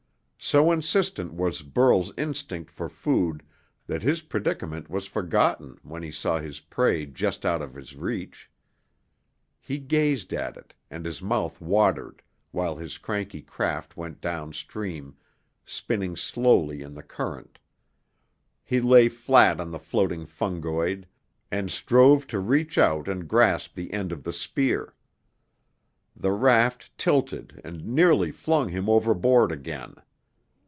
[0.43, 3.43] So insistent was Burl's instinct for food
[3.85, 8.49] that his predicament was forgotten when he saw his prey just out of his reach.
[9.59, 15.15] He gazed at it, and his mouth watered, while his cranky craft went downstream,
[15.63, 17.59] spinning slowly in the current.
[18.63, 21.05] He lay flat on the floating fungoid,
[21.51, 24.95] and strove to reach out and grasp the end of the spear.
[26.15, 29.97] The raft tilted and nearly flung him overboard again.